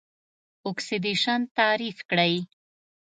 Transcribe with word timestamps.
اکسیدیشن 0.69 1.39
تعریف 1.57 1.97
کړئ. 2.09 2.35